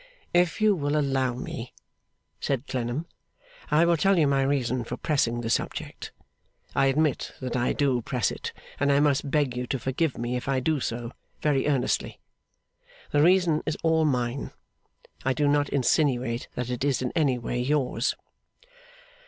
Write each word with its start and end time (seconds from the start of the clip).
'If 0.33 0.59
you 0.59 0.75
will 0.75 0.97
allow 0.97 1.35
me,' 1.35 1.73
said 2.39 2.65
Clennam, 2.67 3.05
'I 3.69 3.85
will 3.85 3.97
tell 3.97 4.17
you 4.17 4.25
my 4.25 4.41
reason 4.41 4.83
for 4.83 4.97
pressing 4.97 5.41
the 5.41 5.49
subject. 5.51 6.11
I 6.73 6.87
admit 6.87 7.33
that 7.39 7.55
I 7.55 7.73
do 7.73 8.01
press 8.01 8.31
it, 8.31 8.51
and 8.79 8.91
I 8.91 8.99
must 8.99 9.29
beg 9.29 9.55
you 9.55 9.67
to 9.67 9.77
forgive 9.77 10.17
me 10.17 10.35
if 10.35 10.47
I 10.47 10.59
do 10.59 10.79
so, 10.79 11.11
very 11.43 11.67
earnestly. 11.67 12.19
The 13.11 13.21
reason 13.21 13.61
is 13.67 13.77
all 13.83 14.03
mine, 14.05 14.49
I 15.23 15.33
do 15.33 15.47
not 15.47 15.69
insinuate 15.69 16.47
that 16.55 16.71
it 16.71 16.83
is 16.83 17.03
in 17.03 17.11
any 17.15 17.37
way 17.37 17.59
yours. 17.59 18.15